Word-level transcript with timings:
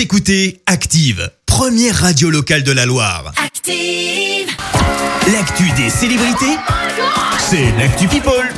Vous 0.00 0.04
écoutez 0.04 0.62
Active, 0.64 1.30
première 1.44 1.94
radio 1.94 2.30
locale 2.30 2.62
de 2.62 2.72
la 2.72 2.86
Loire. 2.86 3.34
Active. 3.36 4.48
L'actu 5.30 5.64
des 5.76 5.90
célébrités, 5.90 6.56
c'est 7.38 7.70
l'actu 7.78 8.08
People. 8.08 8.48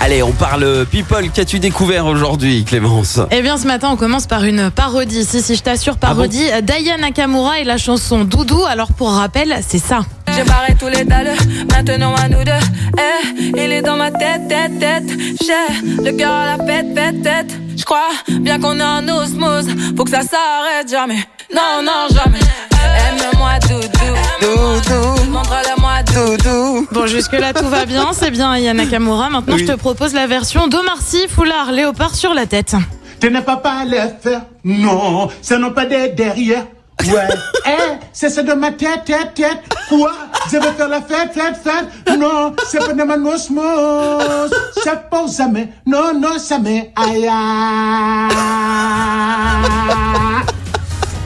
Allez, 0.00 0.22
on 0.22 0.32
parle 0.32 0.86
people. 0.90 1.28
Qu'as-tu 1.28 1.58
découvert 1.58 2.06
aujourd'hui, 2.06 2.64
Clémence? 2.64 3.20
Eh 3.32 3.42
bien, 3.42 3.58
ce 3.58 3.66
matin, 3.66 3.90
on 3.92 3.96
commence 3.96 4.26
par 4.26 4.44
une 4.44 4.70
parodie. 4.70 5.26
Si, 5.26 5.42
si, 5.42 5.56
je 5.56 5.62
t'assure, 5.62 5.98
parodie. 5.98 6.46
D'Aya 6.62 6.96
Nakamura 6.96 7.60
et 7.60 7.64
la 7.64 7.76
chanson 7.76 8.24
Doudou. 8.24 8.64
Alors, 8.64 8.94
pour 8.94 9.12
rappel, 9.12 9.54
c'est 9.68 9.76
ça. 9.76 10.06
J'ai 10.34 10.44
barré 10.44 10.74
tous 10.80 10.88
les 10.88 11.04
dalles, 11.04 11.34
maintenant 11.70 12.14
à 12.14 12.30
nous 12.30 12.44
deux. 12.44 12.50
Eh, 12.98 13.42
il 13.62 13.72
est 13.72 13.82
dans 13.82 13.98
ma 13.98 14.10
tête, 14.10 14.48
tête, 14.48 14.78
tête. 14.80 15.04
J'ai 15.42 16.02
le 16.02 16.16
cœur 16.16 16.32
à 16.32 16.56
la 16.56 16.64
tête. 16.64 17.61
Je 17.76 17.84
crois 17.84 18.08
bien 18.28 18.58
qu'on 18.60 18.78
est 18.78 18.82
en 18.82 19.06
osmose. 19.08 19.66
Faut 19.96 20.04
que 20.04 20.10
ça 20.10 20.22
s'arrête 20.22 20.90
jamais. 20.90 21.24
Non, 21.54 21.82
non, 21.82 22.06
jamais. 22.10 22.38
Aime-moi, 22.82 23.58
doudou. 23.60 24.12
Doudou. 24.40 25.30
Montre-le-moi, 25.30 26.02
doudou. 26.14 26.86
Bon, 26.92 27.06
jusque-là, 27.06 27.52
tout 27.52 27.68
va 27.68 27.84
bien. 27.86 28.12
C'est 28.12 28.30
bien 28.30 28.50
Aya 28.52 28.74
Nakamura. 28.74 29.30
Maintenant, 29.30 29.54
Oui. 29.56 29.64
je 29.66 29.72
te 29.72 29.76
propose 29.78 30.14
la 30.14 30.26
version 30.26 30.66
d'Omar 30.68 31.00
Sy, 31.00 31.26
foulard, 31.28 31.72
léopard 31.72 32.14
sur 32.14 32.34
la 32.34 32.46
tête. 32.46 32.74
Tu 33.20 33.30
n'as 33.30 33.42
pas 33.42 33.56
pas 33.56 33.78
à 33.80 33.84
les 33.84 33.98
faire. 34.22 34.42
Non, 34.64 35.28
ça 35.42 35.58
n'a 35.58 35.70
pas 35.70 35.86
des 35.86 36.08
derrière. 36.08 36.64
Ouais. 37.10 37.28
Eh, 37.64 37.98
c'est 38.12 38.28
ça 38.28 38.42
de 38.42 38.52
ma 38.54 38.72
tête, 38.72 39.04
tête, 39.04 39.34
tête. 39.34 39.58
Quoi? 39.88 40.10
Je 40.50 40.56
vais 40.56 40.72
faire 40.72 40.88
la 40.88 41.00
fête, 41.00 41.32
fête, 41.32 41.56
fête. 41.62 42.18
Non, 42.18 42.56
c'est 42.66 42.80
pas 42.80 42.92
de 42.92 43.02
ma 43.04 43.14
osmose. 43.14 44.52
C'est 44.82 45.08
pas 45.08 45.26
jamais. 45.28 45.68
Non, 45.86 46.12
non, 46.12 46.36
jamais. 46.48 46.92
Aïe, 46.96 47.28
aïe. 47.28 48.31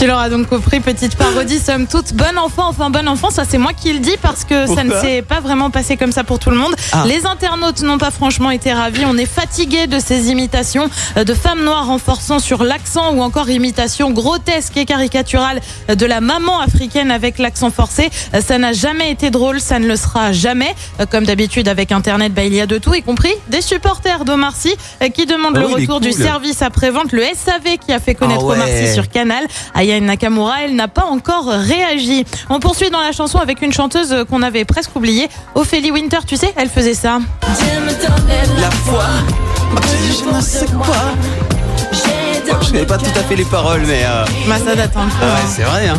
Tu 0.00 0.06
l'auras 0.06 0.30
donc 0.30 0.46
compris, 0.46 0.80
petite 0.80 1.14
parodie, 1.14 1.58
somme 1.58 1.86
toute. 1.86 2.14
Bon 2.14 2.38
enfant, 2.38 2.68
enfin 2.68 2.88
bon 2.88 3.06
enfant, 3.06 3.28
ça 3.28 3.42
c'est 3.46 3.58
moi 3.58 3.72
qui 3.74 3.92
le 3.92 3.98
dis 3.98 4.16
parce 4.22 4.44
que 4.44 4.66
ça 4.66 4.82
ne 4.82 4.94
s'est 4.94 5.20
pas 5.20 5.40
vraiment 5.40 5.68
passé 5.68 5.98
comme 5.98 6.10
ça 6.10 6.24
pour 6.24 6.38
tout 6.38 6.48
le 6.48 6.56
monde. 6.56 6.74
Ah. 6.92 7.04
Les 7.06 7.26
internautes 7.26 7.82
n'ont 7.82 7.98
pas 7.98 8.10
franchement 8.10 8.50
été 8.50 8.72
ravis. 8.72 9.04
On 9.04 9.18
est 9.18 9.26
fatigué 9.26 9.88
de 9.88 9.98
ces 9.98 10.30
imitations 10.30 10.88
euh, 11.18 11.24
de 11.24 11.34
femmes 11.34 11.62
noires 11.62 11.86
renforçant 11.86 12.38
sur 12.38 12.64
l'accent 12.64 13.12
ou 13.12 13.20
encore 13.20 13.50
imitations 13.50 14.10
grotesques 14.10 14.78
et 14.78 14.86
caricaturales 14.86 15.60
de 15.94 16.06
la 16.06 16.22
maman 16.22 16.60
africaine 16.60 17.10
avec 17.10 17.38
l'accent 17.38 17.70
forcé. 17.70 18.08
Euh, 18.32 18.40
Ça 18.40 18.56
n'a 18.56 18.72
jamais 18.72 19.10
été 19.10 19.28
drôle, 19.28 19.60
ça 19.60 19.78
ne 19.78 19.86
le 19.86 19.96
sera 19.96 20.32
jamais. 20.32 20.74
Euh, 21.00 21.04
Comme 21.04 21.26
d'habitude 21.26 21.68
avec 21.68 21.92
Internet, 21.92 22.32
bah, 22.32 22.44
il 22.44 22.54
y 22.54 22.62
a 22.62 22.66
de 22.66 22.78
tout, 22.78 22.94
y 22.94 23.02
compris 23.02 23.34
des 23.48 23.60
supporters 23.60 24.24
d'Omar 24.24 24.56
Sy 24.56 24.74
qui 25.12 25.26
demandent 25.26 25.58
Ah 25.58 25.60
le 25.60 25.66
retour 25.66 26.00
du 26.00 26.12
service 26.12 26.62
après-vente, 26.62 27.12
le 27.12 27.20
SAV 27.22 27.76
qui 27.84 27.92
a 27.92 28.00
fait 28.00 28.14
connaître 28.14 28.44
ouais. 28.46 28.56
Omar 28.56 28.66
Sy 28.66 28.94
sur 28.94 29.06
Canal. 29.10 29.44
Aya 29.90 30.00
Nakamura, 30.00 30.62
elle 30.62 30.76
n'a 30.76 30.86
pas 30.88 31.04
encore 31.04 31.46
réagi. 31.46 32.24
On 32.48 32.60
poursuit 32.60 32.90
dans 32.90 33.00
la 33.00 33.10
chanson 33.12 33.38
avec 33.38 33.60
une 33.60 33.72
chanteuse 33.72 34.14
qu'on 34.30 34.42
avait 34.42 34.64
presque 34.64 34.94
oubliée, 34.94 35.28
Ophélie 35.54 35.90
Winter, 35.90 36.18
tu 36.26 36.36
sais, 36.36 36.52
elle 36.56 36.68
faisait 36.68 36.94
ça. 36.94 37.18
La 38.60 38.70
foi. 38.70 39.04
Je 39.92 40.36
ne 40.36 40.40
sais 40.40 40.66
quoi. 40.66 40.96
J'ai 41.92 42.50
Je 42.66 42.70
connais 42.72 42.86
pas 42.86 42.98
tout 42.98 43.18
à 43.18 43.22
fait 43.24 43.34
les 43.36 43.44
paroles, 43.44 43.82
mais 43.86 44.02
euh, 44.04 44.24
Bah 44.48 44.56
ça 44.64 44.76
date 44.76 44.96
un 44.96 45.06
peu. 45.06 45.16
ah 45.22 45.34
ouais, 45.34 45.48
c'est 45.48 45.62
vrai. 45.62 45.88
Hein. 45.88 45.98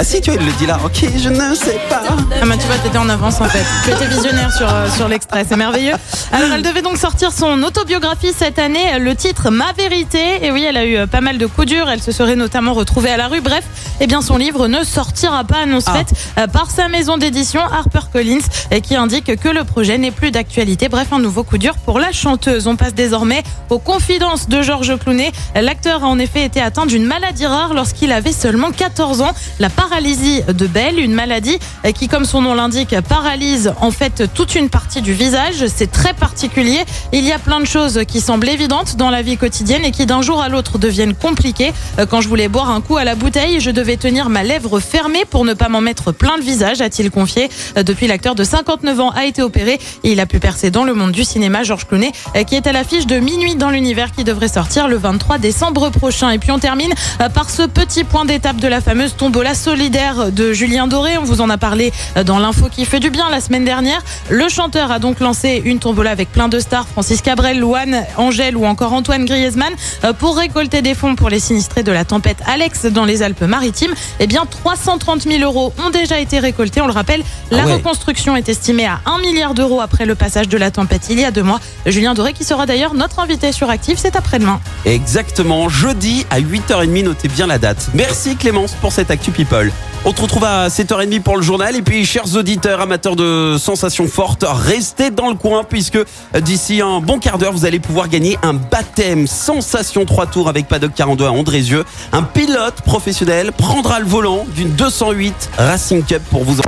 Ah 0.00 0.04
si, 0.04 0.20
tu 0.20 0.30
vois, 0.30 0.40
il 0.40 0.46
le 0.46 0.52
dit 0.52 0.66
là. 0.66 0.78
Ok, 0.84 1.04
je 1.16 1.28
ne 1.28 1.54
sais 1.56 1.78
pas. 1.90 2.02
Ah 2.40 2.46
bah 2.46 2.54
tu 2.56 2.66
vois, 2.68 2.76
t'étais 2.78 2.98
en 2.98 3.08
avance 3.08 3.40
en 3.40 3.46
fait. 3.46 3.64
Tu 3.84 3.90
étais 3.90 4.06
visionnaire 4.06 4.52
sur, 4.52 4.72
euh, 4.72 4.88
sur 4.96 5.08
l'extrait, 5.08 5.44
c'est 5.48 5.56
merveilleux. 5.56 5.94
Alors 6.30 6.52
elle 6.54 6.62
devait 6.62 6.82
donc 6.82 6.96
sortir 6.98 7.32
son 7.32 7.60
autobiographie 7.64 8.32
cette 8.36 8.60
année, 8.60 8.98
le 9.00 9.16
titre 9.16 9.50
Ma 9.50 9.72
vérité. 9.72 10.44
Et 10.44 10.52
oui, 10.52 10.64
elle 10.68 10.76
a 10.76 10.84
eu 10.84 10.96
euh, 10.98 11.06
pas 11.08 11.20
mal 11.20 11.36
de 11.36 11.46
coups 11.46 11.66
durs, 11.66 11.90
elle 11.90 12.00
se 12.00 12.12
serait 12.12 12.36
notamment 12.36 12.74
retrouvée 12.74 13.10
à 13.10 13.16
la 13.16 13.26
rue. 13.26 13.40
Bref, 13.40 13.64
eh 14.00 14.06
bien 14.06 14.22
son 14.22 14.36
livre 14.36 14.68
ne 14.68 14.84
sortira 14.84 15.42
pas, 15.42 15.62
annonce 15.64 15.84
Ah. 15.88 15.94
faite 15.94 16.12
euh, 16.38 16.46
par 16.46 16.70
sa 16.70 16.86
maison 16.88 17.16
d'édition 17.16 17.60
HarperCollins 17.60 18.38
et 18.70 18.80
qui 18.80 18.94
indique 18.94 19.34
que 19.36 19.48
le 19.48 19.64
projet 19.64 19.98
n'est 19.98 20.12
plus 20.12 20.30
d'actualité. 20.30 20.88
Bref, 20.88 21.08
un 21.12 21.18
nouveau 21.18 21.42
coup 21.42 21.58
dur 21.58 21.74
pour 21.76 21.98
la 21.98 22.12
chanteuse. 22.12 22.68
On 22.68 22.76
passe 22.76 22.94
désormais 22.94 23.42
aux 23.68 23.80
confidences 23.80 24.48
de 24.48 24.62
Georges 24.62 24.96
Clooney. 24.96 25.32
L'acteur 25.60 26.04
a 26.04 26.06
en 26.06 26.20
effet 26.20 26.44
été 26.44 26.60
atteint 26.62 26.86
d'une 26.86 27.04
maladie 27.04 27.46
rare 27.46 27.74
lorsqu'il 27.74 28.12
avait 28.12 28.32
seulement 28.32 28.70
14 28.70 29.22
ans, 29.22 29.32
la 29.58 29.70
paralysie 29.88 30.42
de 30.46 30.66
Bell, 30.66 30.98
une 30.98 31.12
maladie 31.14 31.58
qui, 31.94 32.08
comme 32.08 32.24
son 32.24 32.42
nom 32.42 32.52
l'indique, 32.54 32.94
paralyse 33.08 33.72
en 33.80 33.90
fait 33.90 34.24
toute 34.34 34.54
une 34.54 34.68
partie 34.68 35.00
du 35.00 35.12
visage. 35.14 35.64
C'est 35.74 35.90
très 35.90 36.12
particulier. 36.12 36.84
Il 37.12 37.24
y 37.24 37.32
a 37.32 37.38
plein 37.38 37.60
de 37.60 37.64
choses 37.64 38.00
qui 38.06 38.20
semblent 38.20 38.48
évidentes 38.48 38.96
dans 38.96 39.08
la 39.08 39.22
vie 39.22 39.36
quotidienne 39.38 39.84
et 39.84 39.90
qui 39.90 40.04
d'un 40.04 40.20
jour 40.20 40.42
à 40.42 40.48
l'autre 40.50 40.78
deviennent 40.78 41.14
compliquées. 41.14 41.72
Euh, 41.98 42.06
Quand 42.06 42.20
je 42.20 42.28
voulais 42.28 42.48
boire 42.48 42.70
un 42.70 42.80
coup 42.82 42.96
à 42.98 43.04
la 43.04 43.14
bouteille, 43.14 43.60
je 43.60 43.70
devais 43.70 43.96
tenir 43.96 44.28
ma 44.28 44.42
lèvre 44.42 44.78
fermée 44.78 45.24
pour 45.24 45.44
ne 45.44 45.54
pas 45.54 45.68
m'en 45.68 45.80
mettre 45.80 46.12
plein 46.12 46.36
le 46.36 46.42
visage, 46.42 46.80
a-t-il 46.82 47.10
confié. 47.10 47.48
Euh, 47.76 47.82
Depuis, 47.82 48.06
l'acteur 48.06 48.34
de 48.34 48.44
59 48.44 49.00
ans 49.00 49.10
a 49.10 49.24
été 49.24 49.42
opéré 49.42 49.78
et 50.04 50.12
il 50.12 50.20
a 50.20 50.26
pu 50.26 50.38
percer 50.38 50.70
dans 50.70 50.84
le 50.84 50.92
monde 50.92 51.12
du 51.12 51.24
cinéma. 51.24 51.62
Georges 51.62 51.86
Clooney, 51.86 52.12
euh, 52.36 52.44
qui 52.44 52.56
est 52.56 52.66
à 52.66 52.72
l'affiche 52.72 53.06
de 53.06 53.18
Minuit 53.18 53.56
dans 53.56 53.70
l'univers, 53.70 54.12
qui 54.12 54.24
devrait 54.24 54.48
sortir 54.48 54.86
le 54.86 54.96
23 54.96 55.38
décembre 55.38 55.88
prochain. 55.90 56.30
Et 56.30 56.38
puis 56.38 56.50
on 56.50 56.58
termine 56.58 56.92
par 57.34 57.48
ce 57.48 57.62
petit 57.62 58.04
point 58.04 58.24
d'étape 58.26 58.56
de 58.56 58.68
la 58.68 58.80
fameuse 58.80 59.16
tombola 59.16 59.54
solidaire 59.78 60.32
de 60.32 60.52
Julien 60.52 60.88
Doré. 60.88 61.18
On 61.18 61.22
vous 61.22 61.40
en 61.40 61.48
a 61.50 61.56
parlé 61.56 61.92
euh, 62.16 62.24
dans 62.24 62.40
l'info 62.40 62.66
qui 62.68 62.84
fait 62.84 62.98
du 62.98 63.10
bien 63.10 63.30
la 63.30 63.40
semaine 63.40 63.64
dernière. 63.64 64.02
Le 64.28 64.48
chanteur 64.48 64.90
a 64.90 64.98
donc 64.98 65.20
lancé 65.20 65.62
une 65.64 65.78
tombola 65.78 66.10
avec 66.10 66.32
plein 66.32 66.48
de 66.48 66.58
stars, 66.58 66.88
Francis 66.88 67.22
Cabrel, 67.22 67.60
Louane, 67.60 68.02
Angèle 68.16 68.56
ou 68.56 68.66
encore 68.66 68.92
Antoine 68.92 69.24
Griezmann, 69.24 69.72
euh, 70.02 70.12
pour 70.12 70.36
récolter 70.36 70.82
des 70.82 70.96
fonds 70.96 71.14
pour 71.14 71.28
les 71.28 71.38
sinistrés 71.38 71.84
de 71.84 71.92
la 71.92 72.04
tempête 72.04 72.38
Alex 72.48 72.86
dans 72.86 73.04
les 73.04 73.22
Alpes-Maritimes. 73.22 73.94
Eh 74.18 74.26
bien, 74.26 74.46
330 74.50 75.22
000 75.22 75.42
euros 75.44 75.72
ont 75.86 75.90
déjà 75.90 76.18
été 76.18 76.40
récoltés. 76.40 76.80
On 76.80 76.86
le 76.88 76.92
rappelle, 76.92 77.22
la 77.52 77.62
Ah 77.62 77.66
ouais. 77.66 77.74
reconstruction 77.74 78.34
est 78.34 78.48
estimée 78.48 78.86
à 78.86 78.98
1 79.06 79.18
milliard 79.20 79.54
d'euros 79.54 79.80
après 79.80 80.06
le 80.06 80.16
passage 80.16 80.48
de 80.48 80.58
la 80.58 80.72
tempête 80.72 81.02
il 81.08 81.20
y 81.20 81.24
a 81.24 81.30
deux 81.30 81.44
mois. 81.44 81.60
Julien 81.86 82.14
Doré 82.14 82.32
qui 82.32 82.42
sera 82.42 82.66
d'ailleurs 82.66 82.94
notre 82.94 83.20
invité 83.20 83.52
sur 83.52 83.70
Active, 83.70 83.96
c'est 83.96 84.16
après-demain. 84.16 84.58
Exactement, 84.86 85.68
jeudi 85.68 86.26
à 86.30 86.40
8h30, 86.40 87.04
notez 87.04 87.28
bien 87.28 87.46
la 87.46 87.58
date. 87.58 87.90
Merci 87.94 88.34
Clémence 88.34 88.72
pour 88.72 88.90
cette 88.90 89.12
Actu 89.12 89.30
People. 89.30 89.67
On 90.04 90.12
te 90.12 90.22
retrouve 90.22 90.44
à 90.44 90.68
7h30 90.68 91.20
pour 91.20 91.36
le 91.36 91.42
journal. 91.42 91.76
Et 91.76 91.82
puis, 91.82 92.04
chers 92.04 92.34
auditeurs, 92.36 92.80
amateurs 92.80 93.16
de 93.16 93.56
sensations 93.58 94.06
fortes, 94.06 94.44
restez 94.48 95.10
dans 95.10 95.28
le 95.28 95.34
coin 95.34 95.64
puisque 95.64 95.98
d'ici 96.40 96.80
un 96.80 97.00
bon 97.00 97.18
quart 97.18 97.38
d'heure, 97.38 97.52
vous 97.52 97.64
allez 97.64 97.80
pouvoir 97.80 98.08
gagner 98.08 98.38
un 98.42 98.54
baptême 98.54 99.26
sensation 99.26 100.04
3 100.04 100.26
tours 100.26 100.48
avec 100.48 100.68
Paddock 100.68 100.92
42 100.94 101.24
à 101.24 101.32
Andrézieux. 101.32 101.84
Un 102.12 102.22
pilote 102.22 102.80
professionnel 102.82 103.52
prendra 103.52 104.00
le 104.00 104.06
volant 104.06 104.46
d'une 104.54 104.70
208 104.70 105.50
Racing 105.58 106.04
Cup 106.04 106.22
pour 106.30 106.44
vous 106.44 106.60
en... 106.60 106.62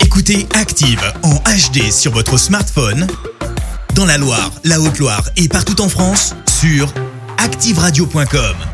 Écoutez 0.00 0.46
Active 0.54 1.02
en 1.22 1.34
HD 1.34 1.90
sur 1.90 2.12
votre 2.12 2.38
smartphone, 2.38 3.06
dans 3.94 4.04
la 4.04 4.18
Loire, 4.18 4.50
la 4.64 4.80
Haute-Loire 4.80 5.24
et 5.36 5.48
partout 5.48 5.80
en 5.80 5.88
France, 5.88 6.34
sur 6.60 6.92
activeradio.com. 7.38 8.71